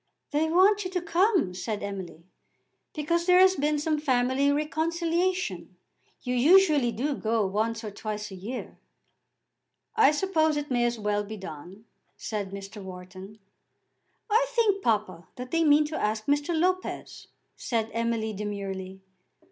[0.31, 2.25] "They want you to come," said Emily,
[2.95, 5.75] "because there has been some family reconciliation.
[6.23, 8.79] You usually do go once or twice a year."
[9.95, 11.85] "I suppose it may as well be done,"
[12.17, 12.81] said Mr.
[12.83, 13.37] Wharton.
[14.27, 16.59] "I think, papa, that they mean to ask Mr.
[16.59, 19.01] Lopez," said Emily demurely.